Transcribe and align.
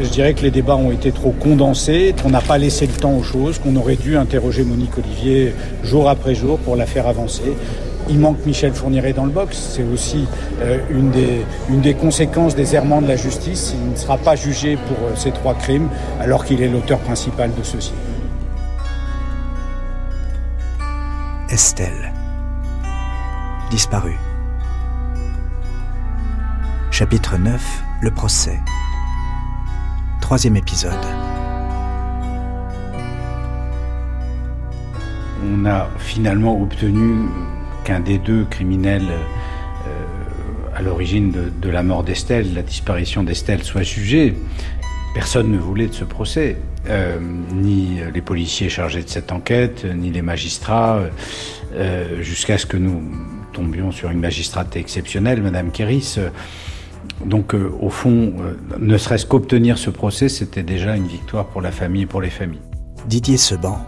Je 0.00 0.08
dirais 0.08 0.34
que 0.34 0.42
les 0.42 0.50
débats 0.50 0.74
ont 0.74 0.90
été 0.90 1.12
trop 1.12 1.30
condensés, 1.30 2.16
qu'on 2.20 2.30
n'a 2.30 2.40
pas 2.40 2.58
laissé 2.58 2.86
le 2.86 2.92
temps 2.92 3.12
aux 3.12 3.22
choses, 3.22 3.60
qu'on 3.60 3.76
aurait 3.76 3.94
dû 3.94 4.16
interroger 4.16 4.64
Monique 4.64 4.98
Olivier 4.98 5.54
jour 5.84 6.08
après 6.08 6.34
jour 6.34 6.58
pour 6.58 6.74
la 6.74 6.84
faire 6.84 7.06
avancer. 7.06 7.56
Il 8.08 8.18
manque 8.18 8.44
Michel 8.44 8.72
Fourniret 8.74 9.12
dans 9.12 9.24
le 9.24 9.30
box. 9.30 9.56
C'est 9.56 9.84
aussi 9.84 10.26
euh, 10.60 10.78
une, 10.90 11.10
des, 11.80 11.94
conséquences 11.94 12.56
des 12.56 12.74
errements 12.74 13.00
de 13.00 13.06
la 13.06 13.16
justice. 13.16 13.74
Il 13.74 13.92
ne 13.92 13.96
sera 13.96 14.18
pas 14.18 14.34
jugé 14.34 14.76
pour 14.76 14.96
euh, 15.06 15.12
ces 15.14 15.30
trois 15.30 15.54
crimes 15.54 15.88
alors 16.20 16.44
qu'il 16.44 16.60
est 16.60 16.68
l'auteur 16.68 16.98
principal 16.98 17.50
de 17.54 17.62
ceux-ci. 17.62 17.92
Estelle. 21.50 22.12
Disparue. 23.70 24.18
Chapitre 26.90 27.38
9. 27.38 27.82
Le 28.02 28.10
procès. 28.10 28.58
Troisième 30.24 30.56
épisode. 30.56 31.04
On 35.44 35.66
a 35.66 35.90
finalement 35.98 36.58
obtenu 36.62 37.28
qu'un 37.84 38.00
des 38.00 38.16
deux 38.16 38.46
criminels 38.46 39.02
euh, 39.10 39.90
à 40.74 40.80
l'origine 40.80 41.30
de, 41.30 41.68
la 41.68 41.82
mort 41.82 42.04
d'Estelle, 42.04 42.54
la 42.54 42.62
disparition 42.62 43.22
d'Estelle, 43.22 43.62
soit 43.64 43.82
jugé. 43.82 44.34
Personne 45.12 45.52
ne 45.52 45.58
voulait 45.58 45.88
de 45.88 45.92
ce 45.92 46.04
procès, 46.04 46.56
euh, 46.88 47.18
ni 47.52 47.98
les 48.14 48.22
policiers 48.22 48.70
chargés 48.70 49.02
de 49.02 49.10
cette 49.10 49.30
enquête, 49.30 49.84
ni 49.84 50.10
les 50.10 50.22
magistrats, 50.22 51.00
euh, 51.74 52.22
jusqu'à 52.22 52.56
ce 52.56 52.64
que 52.64 52.78
nous 52.78 53.02
tombions 53.52 53.92
sur 53.92 54.08
une 54.08 54.20
magistrate 54.20 54.74
exceptionnelle, 54.74 55.42
Madame 55.42 55.70
Kéris. 55.70 56.18
Donc, 57.24 57.54
au 57.54 57.90
fond, 57.90 58.34
ne 58.78 58.98
serait-ce 58.98 59.26
qu'obtenir 59.26 59.78
ce 59.78 59.90
procès, 59.90 60.28
c'était 60.28 60.62
déjà 60.62 60.96
une 60.96 61.06
victoire 61.06 61.46
pour 61.46 61.60
la 61.60 61.70
famille 61.70 62.02
et 62.02 62.06
pour 62.06 62.20
les 62.20 62.30
familles. 62.30 62.60
Didier 63.06 63.36
Seban, 63.36 63.78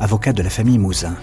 avocat 0.00 0.32
de 0.32 0.42
la 0.42 0.50
famille 0.50 0.78
Mouzin. 0.78 1.14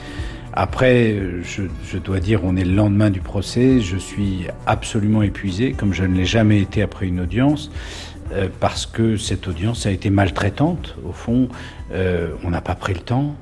Après, 0.59 1.15
je, 1.43 1.97
dois 1.99 2.19
dire, 2.19 2.41
on 2.43 2.55
est 2.55 2.63
le 2.63 2.73
lendemain 2.73 3.11
du 3.11 3.21
procès. 3.21 3.79
Je 3.79 3.95
suis 3.95 4.47
absolument 4.65 5.21
épuisé, 5.21 5.73
comme 5.73 5.93
je 5.93 6.03
ne 6.03 6.17
l'ai 6.17 6.25
jamais 6.25 6.59
été 6.59 6.81
après 6.81 7.05
une 7.05 7.19
audience, 7.19 7.69
euh, 8.31 8.47
parce 8.59 8.87
que 8.87 9.17
cette 9.17 9.47
audience 9.47 9.85
a 9.85 9.91
été 9.91 10.09
maltraitante. 10.09 10.95
Au 11.07 11.11
fond, 11.11 11.47
euh, 11.91 12.29
on 12.43 12.49
n'a 12.49 12.61
pas 12.61 12.73
pris 12.73 12.95
le 12.95 13.01
temps, 13.01 13.35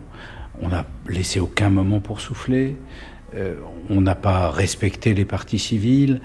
on 0.62 0.68
n'a 0.68 0.86
laissé 1.08 1.40
aucun 1.40 1.70
moment 1.70 2.02
pour 2.02 2.20
souffler, 2.20 2.76
euh, 3.34 3.56
on 3.90 4.02
n'a 4.02 4.16
pas 4.16 4.52
respecté 4.52 5.14
les 5.14 5.24
parties 5.24 5.58
civiles 5.58 6.20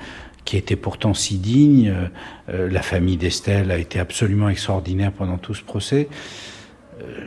qui 0.45 0.57
étaient 0.57 0.77
pourtant 0.77 1.15
si 1.15 1.39
dignes. 1.39 1.95
la 2.49 2.83
famille 2.83 3.17
d'Estelle 3.17 3.71
a 3.71 3.79
été 3.79 3.99
absolument 3.99 4.49
extraordinaire 4.49 5.13
pendant 5.13 5.39
tout 5.39 5.55
ce 5.55 5.63
procès 5.63 6.09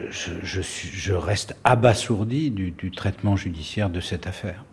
je, 0.09 0.61
je, 0.61 1.13
reste 1.13 1.55
abasourdi 1.63 2.51
du, 2.51 2.91
traitement 2.91 3.35
judiciaire 3.35 3.89
de 3.89 3.99
cette 3.99 4.27
affaire. 4.27 4.63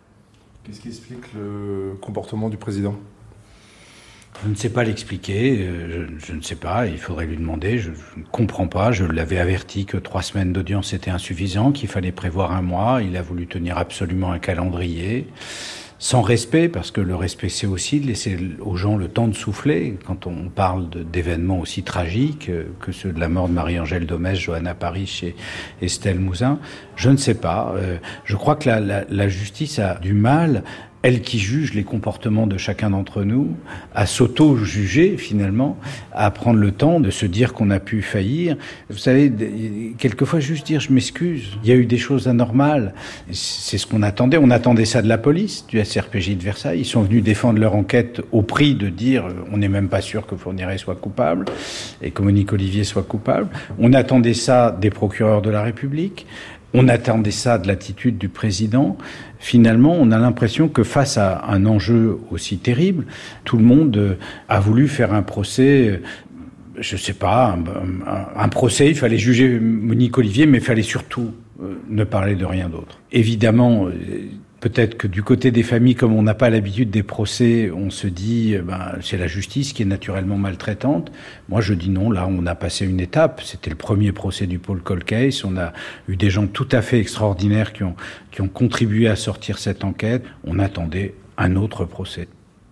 Qu'est-ce 0.63 0.81
qui 0.81 0.89
explique 0.89 1.33
le 1.33 1.97
comportement 2.01 2.49
du 2.49 2.57
président? 2.57 2.95
Je 4.43 4.49
ne 4.49 4.55
sais 4.55 4.69
pas 4.69 4.83
l'expliquer, 4.83 5.67
euh, 5.67 6.07
je, 6.17 6.33
ne 6.33 6.41
sais 6.41 6.55
pas, 6.55 6.87
il 6.87 6.97
faudrait 6.97 7.25
lui 7.25 7.35
demander, 7.35 7.79
je, 7.79 7.89
ne 7.89 8.23
comprends 8.31 8.67
pas, 8.67 8.91
je 8.91 9.03
l'avais 9.03 9.37
averti 9.37 9.85
que 9.85 9.97
trois 9.97 10.21
semaines 10.21 10.53
d'audience 10.53 10.93
étaient 10.93 11.11
insuffisant, 11.11 11.71
qu'il 11.71 11.89
fallait 11.89 12.13
prévoir 12.13 12.51
un 12.53 12.61
mois, 12.61 13.01
il 13.03 13.17
a 13.17 13.21
voulu 13.21 13.45
tenir 13.45 13.77
absolument 13.77 14.31
un 14.31 14.39
calendrier 14.39 15.27
sans 16.01 16.23
respect, 16.23 16.67
parce 16.67 16.89
que 16.89 16.99
le 16.99 17.15
respect, 17.15 17.49
c'est 17.49 17.67
aussi 17.67 17.99
de 17.99 18.07
laisser 18.07 18.35
aux 18.59 18.75
gens 18.75 18.97
le 18.97 19.07
temps 19.07 19.27
de 19.27 19.35
souffler. 19.35 19.99
Quand 20.07 20.25
on 20.25 20.49
parle 20.49 20.89
d'événements 20.89 21.59
aussi 21.59 21.83
tragiques 21.83 22.49
euh, 22.49 22.63
que 22.79 22.91
ceux 22.91 23.11
de 23.11 23.19
la 23.19 23.29
mort 23.29 23.47
de 23.47 23.53
Marie-Angèle 23.53 24.07
Domès, 24.07 24.39
Johanna 24.39 24.73
Paris 24.73 25.21
et 25.21 25.35
Estelle 25.85 26.19
Mouzin, 26.19 26.57
je 26.95 27.11
ne 27.11 27.17
sais 27.17 27.35
pas. 27.35 27.75
Euh, 27.77 27.97
je 28.25 28.35
crois 28.35 28.55
que 28.55 28.67
la, 28.67 29.29
justice 29.29 29.77
a 29.77 29.93
du 29.99 30.13
mal 30.13 30.63
elle 31.03 31.21
qui 31.21 31.39
juge 31.39 31.73
les 31.73 31.83
comportements 31.83 32.47
de 32.47 32.57
chacun 32.57 32.91
d'entre 32.91 33.23
nous, 33.23 33.55
à 33.95 34.05
s'auto-juger 34.05 35.17
finalement, 35.17 35.77
à 36.13 36.29
prendre 36.31 36.59
le 36.59 36.71
temps 36.71 36.99
de 36.99 37.09
se 37.09 37.25
dire 37.25 37.53
qu'on 37.53 37.71
a 37.71 37.79
pu 37.79 38.01
faillir. 38.01 38.55
Vous 38.89 38.97
savez, 38.97 39.31
quelquefois 39.97 40.39
juste 40.39 40.65
dire 40.65 40.79
je 40.79 40.93
m'excuse, 40.93 41.57
il 41.63 41.69
y 41.69 41.71
a 41.71 41.75
eu 41.75 41.85
des 41.85 41.97
choses 41.97 42.27
anormales. 42.27 42.93
C'est 43.31 43.77
ce 43.77 43.87
qu'on 43.87 44.03
attendait. 44.03 44.37
On 44.37 44.51
attendait 44.51 44.85
ça 44.85 45.01
de 45.01 45.07
la 45.07 45.17
police, 45.17 45.65
du 45.67 45.83
SRPJ 45.83 46.37
de 46.37 46.43
Versailles. 46.43 46.81
Ils 46.81 46.85
sont 46.85 47.01
venus 47.01 47.23
défendre 47.23 47.59
leur 47.59 47.75
enquête 47.75 48.21
au 48.31 48.43
prix 48.43 48.75
de 48.75 48.89
dire 48.89 49.25
on 49.51 49.57
n'est 49.57 49.69
même 49.69 49.89
pas 49.89 50.01
sûr 50.01 50.27
que 50.27 50.35
Fourniret 50.35 50.77
soit 50.77 50.95
coupable 50.95 51.45
et 52.01 52.11
que 52.11 52.21
Monique 52.21 52.53
Olivier 52.53 52.83
soit 52.83 53.03
coupable. 53.03 53.47
On 53.79 53.93
attendait 53.93 54.33
ça 54.33 54.75
des 54.79 54.89
procureurs 54.89 55.41
de 55.41 55.49
la 55.49 55.63
République. 55.63 56.27
On 56.73 56.87
attendait 56.87 57.31
ça 57.31 57.57
de 57.57 57.67
l'attitude 57.67 58.17
du 58.17 58.29
président. 58.29 58.97
Finalement, 59.39 59.95
on 59.99 60.11
a 60.11 60.17
l'impression 60.17 60.69
que 60.69 60.83
face 60.83 61.17
à 61.17 61.45
un 61.47 61.65
enjeu 61.65 62.17
aussi 62.31 62.57
terrible, 62.57 63.05
tout 63.43 63.57
le 63.57 63.63
monde 63.63 63.97
euh, 63.97 64.15
a 64.47 64.59
voulu 64.59 64.87
faire 64.87 65.13
un 65.13 65.23
procès 65.23 65.89
euh, 65.89 66.01
je 66.77 66.97
sais 66.97 67.13
pas, 67.13 67.57
un, 68.35 68.49
procès, 68.49 68.89
il 68.89 68.95
fallait 68.95 69.17
juger 69.17 69.59
Monique 69.59 70.17
Olivier, 70.17 70.45
mais 70.45 70.57
il 70.57 70.63
fallait 70.63 70.81
surtout 70.81 71.31
euh, 71.61 71.75
ne 71.89 72.03
parler 72.03 72.35
de 72.35 72.45
rien 72.45 72.69
d'autre. 72.69 72.99
Évidemment, 73.11 73.87
Peut-être 74.61 74.95
que 74.95 75.07
du 75.07 75.23
côté 75.23 75.49
des 75.49 75.63
familles, 75.63 75.95
comme 75.95 76.13
on 76.13 76.21
n'a 76.21 76.35
pas 76.35 76.51
l'habitude 76.51 76.91
des 76.91 77.01
procès, 77.01 77.71
on 77.71 77.89
se 77.89 78.05
dit, 78.05 78.53
euh, 78.55 78.61
ben, 78.61 78.93
c'est 79.01 79.17
la 79.17 79.25
justice 79.25 79.73
qui 79.73 79.81
est 79.81 79.87
naturellement 79.87 80.37
maltraitante. 80.37 81.11
Moi, 81.49 81.61
je 81.61 81.73
dis 81.73 81.89
non. 81.89 82.11
Là, 82.11 82.27
on 82.29 82.45
a 82.45 82.53
passé 82.53 82.85
une 82.85 82.99
étape. 82.99 83.41
C'était 83.43 83.71
le 83.71 83.75
premier 83.75 84.11
procès 84.11 84.45
du 84.45 84.59
Paul 84.59 84.83
Case. 85.03 85.43
On 85.45 85.57
a 85.57 85.73
eu 86.07 86.15
des 86.15 86.29
gens 86.29 86.45
tout 86.45 86.67
à 86.71 86.83
fait 86.83 86.99
extraordinaires 86.99 87.73
qui 87.73 87.83
ont, 87.83 87.95
qui 88.29 88.41
ont 88.41 88.47
contribué 88.47 89.07
à 89.07 89.15
sortir 89.15 89.57
cette 89.57 89.83
enquête. 89.83 90.23
On 90.43 90.59
attendait 90.59 91.15
un 91.39 91.55
autre 91.55 91.85
procès 91.85 92.27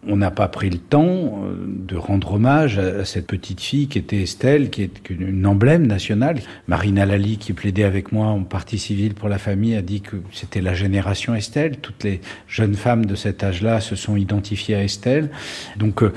on 0.07 0.15
n'a 0.15 0.31
pas 0.31 0.47
pris 0.47 0.69
le 0.69 0.77
temps 0.77 1.43
euh, 1.43 1.55
de 1.67 1.95
rendre 1.95 2.33
hommage 2.33 2.79
à 2.79 3.05
cette 3.05 3.27
petite 3.27 3.59
fille 3.59 3.87
qui 3.87 3.97
était 3.97 4.21
Estelle, 4.21 4.69
qui 4.69 4.83
est 4.83 5.09
une 5.09 5.45
emblème 5.45 5.85
nationale. 5.85 6.39
Marina 6.67 7.05
Lali, 7.05 7.37
qui 7.37 7.53
plaidait 7.53 7.83
avec 7.83 8.11
moi 8.11 8.27
en 8.27 8.43
partie 8.43 8.79
civile 8.79 9.13
pour 9.13 9.29
la 9.29 9.37
famille, 9.37 9.75
a 9.75 9.81
dit 9.81 10.01
que 10.01 10.17
c'était 10.31 10.61
la 10.61 10.73
génération 10.73 11.35
Estelle. 11.35 11.77
Toutes 11.77 12.03
les 12.03 12.21
jeunes 12.47 12.75
femmes 12.75 13.05
de 13.05 13.15
cet 13.15 13.43
âge-là 13.43 13.81
se 13.81 13.95
sont 13.95 14.15
identifiées 14.15 14.75
à 14.75 14.83
Estelle. 14.83 15.29
Donc, 15.77 16.01
euh, 16.01 16.13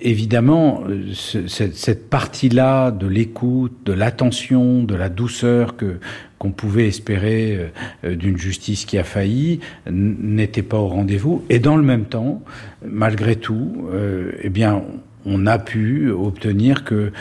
évidemment, 0.00 0.82
euh, 0.88 1.12
cette 1.14 2.10
partie-là 2.10 2.90
de 2.90 3.06
l'écoute, 3.06 3.78
de 3.84 3.92
l'attention, 3.92 4.82
de 4.82 4.94
la 4.94 5.08
douceur 5.08 5.76
que 5.76 6.00
qu'on 6.40 6.52
pouvait 6.52 6.88
espérer 6.88 7.54
euh, 7.54 7.68
euh, 8.04 8.16
d'une 8.16 8.38
justice 8.38 8.86
qui 8.86 8.96
a 8.96 9.04
failli 9.04 9.60
n'était 9.90 10.62
pas 10.62 10.78
au 10.78 10.88
rendez-vous. 10.88 11.44
Et 11.50 11.58
dans 11.58 11.76
le 11.76 11.82
même 11.82 12.06
temps, 12.06 12.42
malgré 12.82 13.36
tout, 13.36 13.86
euh, 13.92 14.32
eh 14.42 14.48
bien, 14.48 14.82
on 15.26 15.46
a 15.46 15.58
pu 15.58 16.10
obtenir 16.10 16.84
que 16.84 17.12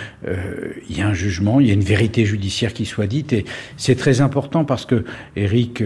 il 0.90 0.98
y 0.98 1.02
a 1.02 1.08
un 1.08 1.14
jugement, 1.14 1.60
il 1.60 1.68
y 1.68 1.72
a 1.72 1.74
une 1.74 1.82
vérité 1.82 2.26
judiciaire 2.26 2.74
qui 2.74 2.86
soit 2.86 3.08
dite, 3.08 3.34
et 3.34 3.46
c'est 3.78 3.96
très 3.96 4.22
important 4.22 4.66
parce 4.66 4.86
que 4.86 5.04
Eric 5.36 5.84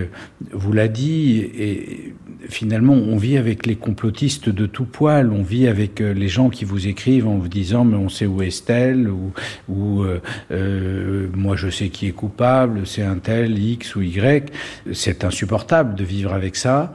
vous 0.52 0.74
l'a 0.74 0.88
dit, 0.88 1.40
et 1.58 2.14
finalement, 2.50 2.94
on 2.94 3.18
vit 3.18 3.38
avec 3.38 3.66
les 3.66 3.76
complotistes 3.76 4.50
de 4.50 4.66
tout 4.66 4.86
poil, 4.86 5.32
on 5.32 5.44
vit 5.44 5.68
avec 5.68 6.02
euh, 6.02 6.14
les 6.14 6.28
gens 6.28 6.50
qui 6.50 6.66
vous 6.66 6.88
écrivent 6.88 7.28
en 7.28 7.38
vous 7.38 7.48
disant 7.48 7.86
mais 7.86 7.96
on 7.96 8.10
sait 8.10 8.26
où 8.26 8.42
est 8.42 8.48
Estelle 8.48 9.10
ou, 9.10 9.34
ou 9.70 10.04
euh, 10.04 10.22
euh, 10.52 11.28
moi 11.34 11.56
je 11.56 11.70
sais 11.70 11.90
qui 11.90 12.08
est 12.08 12.12
coupable, 12.12 12.86
c'est 12.86 13.04
un 13.04 13.18
tel 13.18 13.58
X 13.58 13.96
ou 13.96 14.02
Y. 14.02 14.52
C'est 14.92 15.24
insupportable 15.24 15.96
de 15.96 16.04
vivre 16.04 16.34
avec 16.34 16.56
ça. 16.56 16.94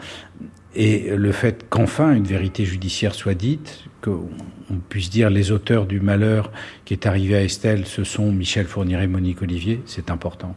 Et 0.75 1.11
le 1.17 1.33
fait 1.33 1.67
qu'enfin 1.69 2.13
une 2.13 2.25
vérité 2.27 2.65
judiciaire 2.65 3.15
soit 3.15 3.35
dite, 3.35 3.88
qu'on 4.03 4.29
puisse 4.89 5.11
dire 5.11 5.31
les 5.31 5.51
auteurs 5.51 5.87
du 5.87 6.01
malheur 6.01 6.51
qui 6.85 6.95
est 6.95 7.07
arrivé 7.07 7.37
à 7.37 7.43
Estelle, 7.43 7.87
ce 7.87 8.05
sont 8.05 8.31
Michel 8.31 8.67
Fourniret 8.67 9.05
et 9.05 9.09
Monique 9.09 9.43
Olivier, 9.43 9.83
c'est 9.87 10.11
important. 10.11 10.55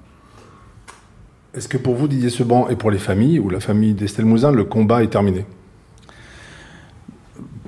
Est-ce 1.53 1.67
que 1.67 1.77
pour 1.77 1.95
vous, 1.95 2.07
Didier 2.07 2.29
Seban, 2.29 2.69
et 2.69 2.77
pour 2.77 2.91
les 2.91 2.97
familles, 2.97 3.39
ou 3.39 3.49
la 3.49 3.59
famille 3.59 3.93
d'Estelle 3.93 4.25
Mouzin, 4.25 4.51
le 4.51 4.63
combat 4.63 5.03
est 5.03 5.09
terminé? 5.09 5.45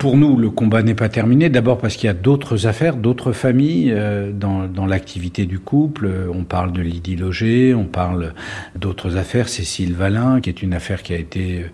Pour 0.04 0.18
nous, 0.18 0.36
le 0.36 0.50
combat 0.50 0.82
n'est 0.82 0.94
pas 0.94 1.08
terminé. 1.08 1.48
D'abord 1.48 1.78
parce 1.78 1.96
qu'il 1.96 2.08
y 2.08 2.10
a 2.10 2.12
d'autres 2.12 2.66
affaires, 2.66 2.96
d'autres 2.96 3.32
familles 3.32 3.90
euh, 3.90 4.32
dans, 4.32 4.66
dans 4.66 4.84
l'activité 4.84 5.46
du 5.46 5.58
couple. 5.58 6.10
On 6.30 6.44
parle 6.44 6.74
de 6.74 6.82
Lydie 6.82 7.16
Loger, 7.16 7.72
on 7.72 7.86
parle 7.86 8.34
d'autres 8.76 9.16
affaires. 9.16 9.48
Cécile 9.48 9.94
Valin, 9.94 10.42
qui 10.42 10.50
est 10.50 10.60
une 10.60 10.74
affaire 10.74 11.02
qui 11.02 11.14
a 11.14 11.16
été 11.16 11.64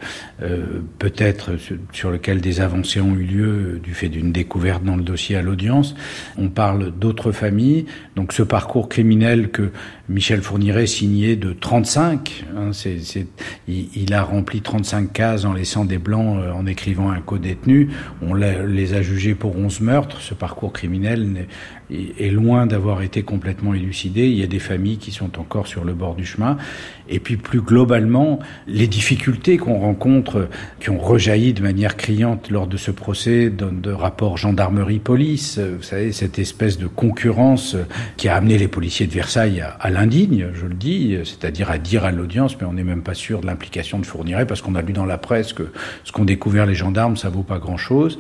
euh, 0.43 0.65
peut-être 1.01 1.57
sur, 1.93 2.13
lequel 2.13 2.41
des 2.41 2.61
avancées 2.61 3.01
ont 3.01 3.17
eu 3.17 3.25
lieu 3.25 3.81
du 3.83 3.95
fait 3.95 4.09
d'une 4.09 4.31
découverte 4.31 4.85
dans 4.85 4.95
le 4.95 5.03
dossier 5.03 5.35
à 5.35 5.43
l'audience. 5.43 5.97
On 6.39 6.51
parle 6.51 6.93
d'autres 6.93 7.33
familles. 7.33 7.87
Donc 8.15 8.33
ce 8.33 8.45
parcours 8.45 8.89
criminel 8.89 9.51
que 9.51 9.73
Michel 10.11 10.43
Fourniret 10.43 10.89
signait 10.89 11.37
de 11.37 11.53
35. 11.53 12.45
Hein, 12.57 12.73
il, 13.69 14.13
a 14.13 14.25
rempli 14.25 14.61
35 14.61 15.13
cases 15.13 15.45
en 15.45 15.53
laissant 15.53 15.85
des 15.85 15.99
blancs 15.99 16.37
euh, 16.43 16.53
en 16.53 16.67
écrivant 16.67 17.11
un 17.11 17.21
co-détenu. 17.21 17.91
On 18.21 18.35
les 18.35 18.95
a 18.95 19.03
jugés 19.03 19.37
pour 19.37 19.57
11 19.57 19.81
meurtres. 19.83 20.21
Ce 20.21 20.35
parcours 20.35 20.73
criminel 20.73 21.47
est 21.91 22.31
loin 22.31 22.67
d'avoir 22.67 23.03
été 23.03 23.23
complètement 23.23 23.73
élucidé. 23.73 24.27
Il 24.27 24.37
y 24.37 24.43
a 24.43 24.49
des 24.49 24.59
familles 24.59 24.99
qui 24.99 25.13
sont 25.13 25.39
encore 25.39 25.69
sur 25.69 25.85
le 25.85 25.95
bord 25.95 26.17
du 26.17 26.27
chemin. 26.27 26.57
Et 27.09 27.21
puis 27.21 27.37
plus 27.37 27.61
globalement, 27.61 28.41
les 28.67 28.89
difficultés 28.89 29.59
qu'on 29.59 29.79
rencontre, 29.79 30.49
qui 30.81 30.91
ont 30.91 30.99
rejailli 30.99 31.53
de 31.53 31.63
manière 31.63 31.97
criante 31.97 32.51
lors 32.51 32.67
de 32.67 32.77
ce 32.77 32.91
procès 32.91 33.49
de, 33.49 33.71
de 33.71 33.93
rapport 33.93 34.37
gendarmerie-police, 34.37 35.59
vous 35.59 35.83
savez, 35.83 36.11
cette 36.11 36.41
espèce 36.41 36.79
de 36.79 36.89
concurrence 36.89 37.77
qui 38.17 38.29
a 38.29 38.35
amené 38.35 38.59
les 38.59 38.69
policiers 38.69 39.07
de 39.07 39.13
Versailles 39.13 39.61
à, 39.61 39.91
l'indigne, 40.01 40.49
je 40.55 40.67
le 40.67 40.75
dis, 40.75 41.17
c'est-à-dire 41.25 41.71
à 41.71 41.79
dire 41.79 42.05
à 42.05 42.11
l'audience, 42.11 42.59
mais 42.59 42.67
on 42.67 42.73
n'est 42.73 42.85
même 42.85 43.03
pas 43.03 43.15
sûr 43.15 43.43
de 43.43 43.47
l'implication 43.47 43.99
de 43.99 44.07
Fourniret, 44.07 44.47
parce 44.47 44.63
qu'on 44.63 44.75
a 44.75 44.83
lu 44.83 44.95
dans 44.95 45.05
la 45.05 45.19
presse 45.19 45.53
que 45.53 45.65
ce 46.05 46.13
qu'ont 46.13 46.25
découvert 46.25 46.65
les 46.65 46.75
gendarmes, 46.75 47.17
ça 47.17 47.29
vaut 47.29 47.43
pas 47.43 47.59
grand-chose. 47.59 48.19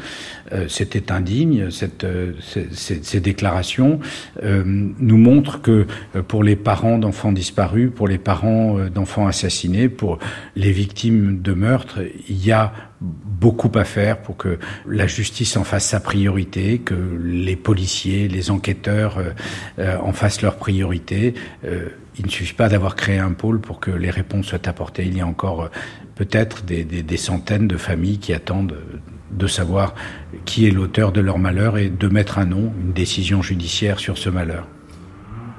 Euh, 0.52 0.66
c'était 0.68 1.10
indigne, 1.10 1.68
euh, 2.04 2.32
ces, 2.42 3.20
déclarations 3.20 3.98
euh, 4.42 4.62
nous 4.66 5.16
montrent 5.16 5.62
que 5.62 5.86
pour 6.28 6.44
les 6.44 6.56
parents 6.56 6.98
d'enfants 6.98 7.32
disparus, 7.32 7.90
pour 7.94 8.08
les 8.08 8.18
parents 8.18 8.76
d'enfants 8.94 9.26
assassinés, 9.26 9.88
pour 9.88 10.18
les 10.56 10.72
victimes 10.72 11.40
de 11.40 11.52
meurtre, 11.54 12.00
il 12.28 12.44
y 12.44 12.52
a 12.52 12.72
beaucoup 13.00 13.70
à 13.74 13.84
faire 13.84 14.20
pour 14.20 14.36
que 14.36 14.58
la 14.86 15.06
justice 15.06 15.56
en 15.56 15.64
fasse 15.64 15.86
sa 15.86 16.00
priorité, 16.00 16.78
que 16.78 16.94
les 17.22 17.56
policiers, 17.56 18.28
les 18.28 18.50
enquêteurs 18.50 19.18
en 19.78 20.12
fassent 20.12 20.42
leur 20.42 20.56
priorité. 20.56 21.32
il 21.64 22.26
ne 22.26 22.30
suffit 22.30 22.54
pas 22.54 22.68
d'avoir 22.68 22.96
créé 22.96 23.18
un 23.18 23.32
pôle 23.32 23.60
pour 23.60 23.80
que 23.80 23.90
les 23.90 24.10
réponses 24.10 24.46
soient 24.46 24.68
apportées. 24.68 25.06
Il 25.06 25.16
y 25.16 25.22
a 25.22 25.26
encore 25.26 25.70
peut-être 26.14 26.64
des, 26.64 26.84
des, 26.84 27.02
des, 27.02 27.16
centaines 27.16 27.66
de 27.66 27.78
familles 27.78 28.18
qui 28.18 28.34
attendent 28.34 28.76
de 29.30 29.46
savoir 29.46 29.94
qui 30.44 30.66
est 30.66 30.70
l'auteur 30.70 31.12
de 31.12 31.20
leur 31.20 31.38
malheur 31.38 31.78
et 31.78 31.88
de 31.88 32.08
mettre 32.08 32.38
un 32.38 32.46
nom, 32.46 32.72
une 32.82 32.92
décision 32.92 33.42
judiciaire 33.42 33.98
sur 33.98 34.18
ce 34.18 34.28
malheur. 34.28 34.66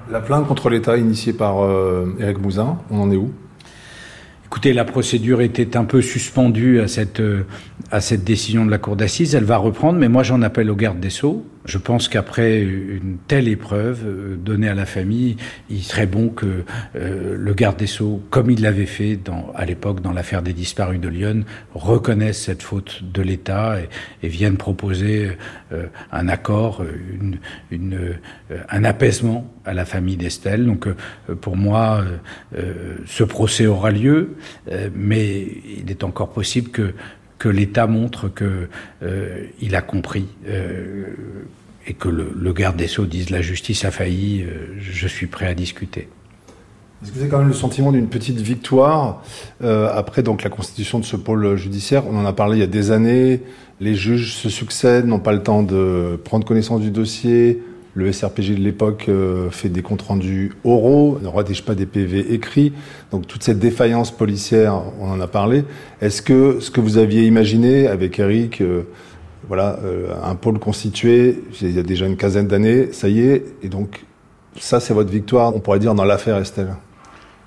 La 0.09 0.19
plainte 0.19 0.47
contre 0.47 0.69
l'État 0.69 0.97
initiée 0.97 1.33
par 1.33 1.63
euh, 1.63 2.15
Éric 2.19 2.39
Mouzin, 2.39 2.77
on 2.89 3.01
en 3.01 3.11
est 3.11 3.15
où? 3.15 3.31
Écoutez, 4.51 4.73
la 4.73 4.83
procédure 4.83 5.39
était 5.39 5.77
un 5.77 5.85
peu 5.85 6.01
suspendue 6.01 6.81
à 6.81 6.89
cette, 6.89 7.21
euh, 7.21 7.45
à 7.89 8.01
cette 8.01 8.25
décision 8.25 8.65
de 8.65 8.69
la 8.69 8.79
Cour 8.79 8.97
d'assises. 8.97 9.33
Elle 9.33 9.45
va 9.45 9.55
reprendre, 9.55 9.97
mais 9.97 10.09
moi 10.09 10.23
j'en 10.23 10.41
appelle 10.41 10.69
au 10.69 10.75
garde 10.75 10.99
des 10.99 11.09
Sceaux 11.09 11.45
je 11.71 11.77
pense 11.77 12.09
qu'après 12.09 12.61
une 12.61 13.17
telle 13.27 13.47
épreuve 13.47 14.01
euh, 14.05 14.35
donnée 14.35 14.67
à 14.67 14.73
la 14.73 14.85
famille, 14.85 15.37
il 15.69 15.81
serait 15.81 16.05
bon 16.05 16.27
que 16.27 16.65
euh, 16.97 17.35
le 17.37 17.53
garde 17.53 17.77
des 17.77 17.87
Sceaux, 17.87 18.21
comme 18.29 18.51
il 18.51 18.61
l'avait 18.61 18.85
fait 18.85 19.17
à 19.55 19.65
l'époque 19.65 20.01
dans 20.01 20.11
l'affaire 20.11 20.41
des 20.41 20.51
disparus 20.51 20.99
de 20.99 21.07
Lyon, 21.07 21.45
reconnaisse 21.73 22.41
cette 22.41 22.61
faute 22.61 23.03
de 23.03 23.21
l'État 23.21 23.77
et, 24.21 24.27
vienne 24.27 24.57
proposer 24.57 25.37
euh, 25.71 25.87
un 26.11 26.27
accord, 26.27 26.83
un 28.69 28.83
apaisement 28.83 29.49
à 29.65 29.73
la 29.73 29.85
famille 29.85 30.17
d'Estelle. 30.17 30.65
Donc 30.65 30.87
pour 31.41 31.57
moi, 31.57 32.03
ce 33.05 33.23
procès 33.23 33.65
aura 33.65 33.91
lieu, 33.91 34.35
mais 34.95 35.47
il 35.77 35.89
est 35.89 36.03
encore 36.03 36.31
possible 36.31 36.69
que 36.69 36.93
que 37.41 37.49
l'État 37.49 37.87
montre 37.87 38.29
que 38.29 38.67
euh, 39.01 39.45
il 39.59 39.75
a 39.75 39.81
compris 39.81 40.27
et 41.87 41.93
que 41.93 42.09
le, 42.09 42.53
garde 42.53 42.77
des 42.77 42.87
sceaux 42.87 43.05
dise 43.05 43.29
la 43.29 43.41
justice 43.41 43.85
a 43.85 43.91
failli, 43.91 44.43
euh, 44.43 44.75
je 44.79 45.07
suis 45.07 45.27
prêt 45.27 45.47
à 45.47 45.53
discuter. 45.53 46.07
Est-ce 47.01 47.11
que 47.11 47.15
vous 47.15 47.21
avez 47.21 47.29
quand 47.29 47.39
même 47.39 47.47
le 47.47 47.53
sentiment 47.53 47.91
d'une 47.91 48.09
petite 48.09 48.39
victoire 48.39 49.23
après 49.59 50.21
donc 50.21 50.43
la 50.43 50.51
constitution 50.51 50.99
de 50.99 51.03
ce 51.03 51.15
pôle 51.15 51.55
judiciaire? 51.55 52.03
On 52.05 52.15
en 52.15 52.25
a 52.25 52.33
parlé 52.33 52.57
il 52.57 52.59
y 52.59 52.63
a 52.63 52.67
des 52.67 52.91
années. 52.91 53.41
Les 53.79 53.95
juges 53.95 54.35
se 54.35 54.49
succèdent, 54.49 55.07
n'ont 55.07 55.17
pas 55.17 55.31
le 55.31 55.41
temps 55.41 55.63
de 55.63 56.19
prendre 56.23 56.45
connaissance 56.45 56.79
du 56.79 56.91
dossier, 56.91 57.59
le 57.93 58.11
SRPG 58.11 58.55
de 58.55 58.61
l'époque 58.61 59.05
euh, 59.09 59.49
fait 59.49 59.69
des 59.69 59.81
comptes 59.81 60.01
rendus 60.01 60.53
oraux, 60.63 61.19
ne 61.21 61.27
rédige 61.27 61.63
pas 61.63 61.75
des 61.75 61.85
PV 61.85 62.33
écrits. 62.33 62.73
Donc 63.11 63.27
toute 63.27 63.43
cette 63.43 63.59
défaillance 63.59 64.11
policière, 64.11 64.81
on 64.99 65.11
en 65.11 65.19
a 65.19 65.27
parlé. 65.27 65.65
Est-ce 65.99 66.21
que 66.21 66.59
ce 66.61 66.71
que 66.71 66.79
vous 66.79 66.97
aviez 66.97 67.25
imaginé 67.25 67.87
avec 67.87 68.19
Eric, 68.19 68.61
euh, 68.61 68.83
voilà, 69.47 69.79
euh, 69.83 70.13
un 70.23 70.35
pôle 70.35 70.59
constitué, 70.59 71.43
il 71.61 71.71
y 71.71 71.79
a 71.79 71.83
déjà 71.83 72.05
une 72.05 72.17
quinzaine 72.17 72.47
d'années, 72.47 72.91
ça 72.91 73.09
y 73.09 73.21
est, 73.21 73.45
et 73.63 73.69
donc 73.69 74.05
ça 74.57 74.79
c'est 74.79 74.93
votre 74.93 75.11
victoire, 75.11 75.55
on 75.55 75.59
pourrait 75.59 75.79
dire 75.79 75.95
dans 75.95 76.05
l'affaire 76.05 76.37
Estelle. 76.37 76.75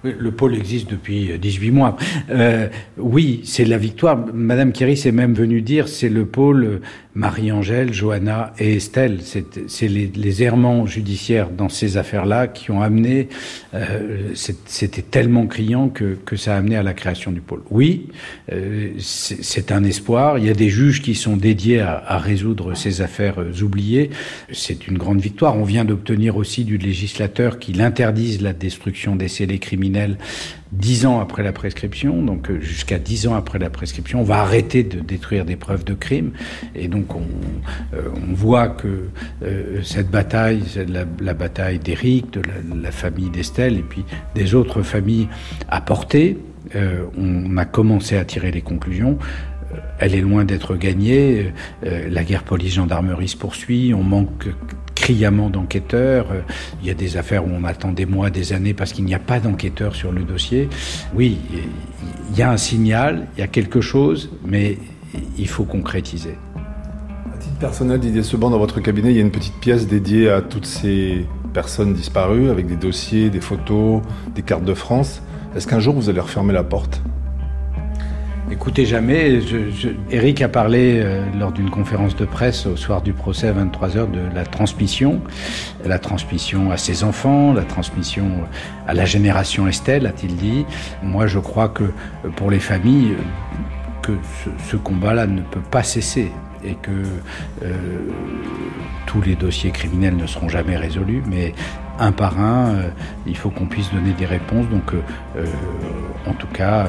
Le 0.03 0.31
pôle 0.33 0.55
existe 0.55 0.91
depuis 0.91 1.39
18 1.39 1.71
mois. 1.71 1.97
Euh, 2.29 2.69
oui, 2.99 3.41
c'est 3.45 3.65
la 3.65 3.79
victoire. 3.79 4.23
Madame 4.35 4.73
Kéry 4.73 4.99
s'est 4.99 5.13
même 5.13 5.33
venue 5.33 5.63
dire 5.63 5.89
c'est 5.89 6.11
le 6.11 6.27
pôle 6.27 6.83
Marie-Angèle, 7.15 7.93
Johanna 7.93 8.53
et 8.59 8.77
Estelle. 8.77 9.21
C'est 9.23 9.89
les, 9.89 10.11
les, 10.15 10.43
errements 10.43 10.85
judiciaires 10.87 11.51
dans 11.51 11.69
ces 11.69 11.97
affaires-là 11.97 12.49
qui 12.49 12.71
ont 12.71 12.83
amené. 12.83 13.29
Euh, 13.75 14.33
C'était 14.35 15.03
tellement 15.03 15.47
criant 15.47 15.89
que, 15.89 16.15
que, 16.15 16.37
ça 16.37 16.55
a 16.55 16.59
amené 16.59 16.77
à 16.77 16.83
la 16.83 16.93
création 16.93 17.31
du 17.31 17.41
pôle. 17.41 17.63
Oui, 17.71 18.09
euh, 18.53 18.91
c'est 18.99 19.71
un 19.71 19.85
espoir. 19.85 20.39
Il 20.39 20.45
y 20.45 20.51
a 20.51 20.55
des 20.55 20.71
juges 20.71 21.03
qui 21.03 21.15
sont 21.15 21.37
dédiés 21.37 21.81
à, 21.81 22.03
à 22.05 22.19
résoudre 22.19 22.75
ces 22.75 23.01
affaires 23.01 23.37
oubliées. 23.63 24.11
C'est 24.53 24.89
une 24.89 24.99
grande 24.99 25.21
victoire. 25.21 25.57
On 25.57 25.65
vient 25.65 25.85
d'obtenir 25.85 26.37
aussi 26.37 26.65
du 26.65 26.79
législateur 26.79 27.59
qu'il 27.59 27.81
interdise 27.81 28.43
la 28.43 28.53
destruction 28.53 29.15
des 29.15 29.29
scellés 29.29 29.61
criminels 29.61 30.19
dix 30.79 31.07
ans 31.07 31.21
après 31.21 31.43
la 31.43 31.53
prescription, 31.53 32.23
donc 32.23 32.51
euh, 32.51 32.61
jusqu'à 32.61 32.99
dix 32.99 33.27
ans 33.27 33.35
après 33.35 33.59
la 33.59 33.71
prescription, 33.71 34.21
on 34.21 34.25
va 34.25 34.41
arrêter 34.41 34.83
de 34.83 35.01
détruire 35.01 35.45
des 35.45 35.57
preuves 35.57 35.85
de 35.85 35.95
crime. 35.95 36.33
Et 36.75 36.89
donc 36.89 37.15
on, 37.15 37.23
euh, 37.95 38.09
voit 38.33 38.69
que 38.69 39.09
euh, 39.43 39.83
cette 39.83 40.11
bataille, 40.11 40.63
la, 40.89 41.05
la, 41.21 41.35
bataille 41.35 41.79
d'Éric, 41.79 42.33
de 42.33 42.41
la, 42.41 42.83
la 42.83 42.91
famille 42.91 43.31
d'Estelle 43.31 43.79
et 43.79 43.83
puis 43.83 44.05
des 44.35 44.55
autres 44.55 44.83
familles 44.83 45.29
a 45.69 45.81
porté. 45.81 46.39
on 47.17 47.57
a 47.57 47.65
commencé 47.65 48.17
à 48.17 48.25
tirer 48.25 48.51
les 48.51 48.63
conclusions 48.63 49.19
elle 49.99 50.15
est 50.15 50.21
loin 50.21 50.45
d'être 50.45 50.77
gagnée. 50.77 51.53
la 51.83 52.23
guerre 52.23 52.45
police-gendarmerie 52.45 53.29
se 53.29 53.37
poursuit. 53.37 53.93
On 53.93 54.05
manque 54.05 54.47
criamment 55.05 55.51
d'enquêteurs. 55.51 56.29
Euh, 56.33 56.41
il 56.81 56.89
y 56.89 56.91
a 56.91 56.95
des 56.95 57.19
affaires 57.19 57.45
où 57.45 57.51
on 57.53 57.65
attend 57.65 57.93
des 57.93 58.07
mois, 58.07 58.31
des 58.31 58.55
années 58.55 58.73
parce 58.73 58.95
qu'il 58.95 59.05
n'y 59.05 59.15
a 59.15 59.19
pas 59.19 59.39
d'enquêteurs 59.39 59.95
sur 59.95 60.13
le 60.13 60.23
dossier. 60.23 60.71
Oui, 61.15 61.37
il 62.31 62.39
y 62.39 62.41
a 62.41 62.51
un 62.51 62.57
signal, 62.57 63.27
il 63.37 63.41
y 63.41 63.43
a 63.43 63.47
quelque 63.47 63.83
chose, 63.83 64.31
mais 64.47 64.79
il 65.37 65.47
faut 65.47 65.65
concrétiser. 65.65 66.39
À 67.35 67.37
titre 67.37 67.59
personnel, 67.59 68.01
Didier 68.01 68.23
Seban, 68.23 68.49
dans 68.49 68.59
votre 68.59 68.81
cabinet, 68.81 69.11
il 69.11 69.17
y 69.17 69.19
a 69.19 69.23
une 69.23 69.31
petite 69.31 69.61
pièce 69.61 69.87
dédiée 69.87 70.31
à 70.31 70.41
toutes 70.41 70.67
ces 70.67 71.27
personnes 71.53 71.93
disparues, 71.93 72.49
avec 72.49 72.67
des 72.67 72.77
dossiers, 72.77 73.29
des 73.29 73.43
photos, 73.43 74.01
des 74.35 74.43
cartes 74.43 74.65
de 74.65 74.75
France. 74.75 75.21
Est-ce 75.55 75.67
qu'un 75.67 75.81
jour 75.81 75.95
vous 75.95 76.09
allez 76.09 76.21
refermer 76.21 76.55
la 76.55 76.65
porte? 76.65 77.03
Écoutez, 78.51 78.85
jamais. 78.85 79.41
Eric 80.11 80.43
a 80.43 80.49
parlé 80.49 81.01
euh, 81.03 81.25
lors 81.39 81.51
d'une 81.51 81.71
conférence 81.71 82.15
de 82.15 82.27
presse 82.27 82.67
au 82.67 82.77
soir 82.77 83.01
du 83.01 83.15
procès 83.15 83.49
à 83.49 83.53
23h 83.53 84.11
de 84.11 84.21
la 84.35 84.45
transmission. 84.45 85.23
La 85.85 85.99
transmission 85.99 86.71
à 86.71 86.77
ses 86.77 87.05
enfants, 87.05 87.55
la 87.55 87.65
transmission 87.65 88.31
à 88.87 88.93
la 88.93 89.07
génération 89.07 89.67
Estelle, 89.67 90.07
a-t-il 90.07 90.37
dit. 90.37 90.67
Moi, 91.03 91.27
je 91.27 91.39
crois 91.39 91.71
que 91.71 91.85
pour 92.37 92.51
les 92.51 92.61
familles, 92.61 93.15
que 94.03 94.13
ce, 94.45 94.51
ce 94.71 94.77
combat-là 94.77 95.27
ne 95.27 95.41
peut 95.41 95.63
pas 95.71 95.83
cesser 95.83 96.31
et 96.65 96.75
que 96.75 96.91
euh, 97.63 97.73
tous 99.07 99.23
les 99.23 99.37
dossiers 99.37 99.71
criminels 99.71 100.17
ne 100.17 100.27
seront 100.27 100.49
jamais 100.49 100.77
résolus, 100.77 101.23
mais 101.27 101.55
un 101.99 102.13
par 102.13 102.41
un, 102.41 102.75
euh, 102.75 102.89
il 103.27 103.37
faut 103.37 103.51
qu'on 103.51 103.67
puisse 103.67 103.93
donner 103.93 104.13
des 104.13 104.27
réponses. 104.27 104.69
Donc, 104.69 104.95
euh, 104.95 105.03
euh 105.37 105.45
en 106.27 106.33
tout 106.33 106.47
cas, 106.47 106.87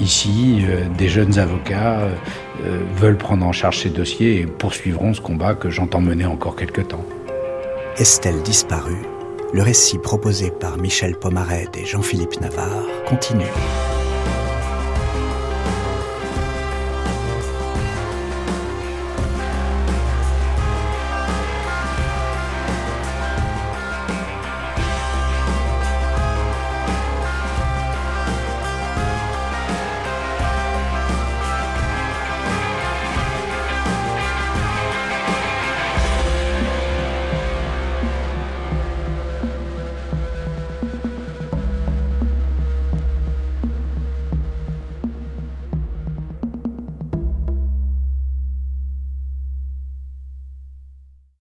ici, 0.00 0.64
des 0.98 1.08
jeunes 1.08 1.38
avocats 1.38 2.08
veulent 2.96 3.16
prendre 3.16 3.46
en 3.46 3.52
charge 3.52 3.78
ces 3.78 3.90
dossiers 3.90 4.40
et 4.40 4.46
poursuivront 4.46 5.14
ce 5.14 5.20
combat 5.20 5.54
que 5.54 5.70
j'entends 5.70 6.00
mener 6.00 6.26
encore 6.26 6.56
quelque 6.56 6.80
temps. 6.80 7.04
Estelle 7.98 8.42
disparue, 8.42 9.06
le 9.52 9.62
récit 9.62 9.98
proposé 9.98 10.50
par 10.50 10.76
Michel 10.76 11.14
Pomaret 11.14 11.68
et 11.80 11.86
Jean-Philippe 11.86 12.40
Navarre 12.40 12.82
continue. 13.06 13.44